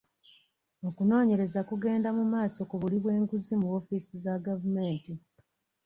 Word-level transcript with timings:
Okunoonyereza 0.87 1.59
kugenda 1.69 2.09
mu 2.17 2.23
maaso 2.33 2.59
ku 2.69 2.75
buli 2.81 2.97
bw'enguzi 3.03 3.53
mu 3.61 3.67
woofiisi 3.71 4.15
za 4.23 4.33
gavumenti. 4.45 5.13